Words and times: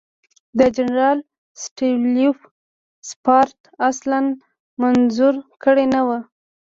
د 0.59 0.61
جنرال 0.75 1.19
سټولیتوف 1.63 2.37
سفارت 3.09 3.59
اصلاً 3.89 4.19
منظور 4.81 5.33
کړی 5.63 5.85
نه 5.93 6.01
وو. 6.07 6.19